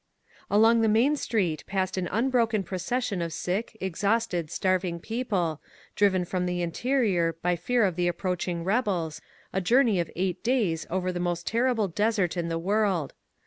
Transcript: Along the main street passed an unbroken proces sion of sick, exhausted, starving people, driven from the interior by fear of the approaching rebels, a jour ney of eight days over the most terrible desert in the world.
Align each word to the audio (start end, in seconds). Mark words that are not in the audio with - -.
Along 0.49 0.81
the 0.81 0.87
main 0.87 1.15
street 1.15 1.63
passed 1.67 1.95
an 1.95 2.07
unbroken 2.11 2.63
proces 2.63 3.03
sion 3.03 3.21
of 3.21 3.31
sick, 3.31 3.77
exhausted, 3.79 4.49
starving 4.49 4.99
people, 4.99 5.61
driven 5.95 6.25
from 6.25 6.47
the 6.47 6.63
interior 6.63 7.33
by 7.43 7.55
fear 7.55 7.83
of 7.85 7.95
the 7.95 8.07
approaching 8.07 8.63
rebels, 8.63 9.21
a 9.53 9.61
jour 9.61 9.83
ney 9.83 9.99
of 9.99 10.09
eight 10.15 10.43
days 10.43 10.87
over 10.89 11.11
the 11.11 11.19
most 11.19 11.45
terrible 11.45 11.87
desert 11.87 12.35
in 12.35 12.49
the 12.49 12.57
world. 12.57 13.13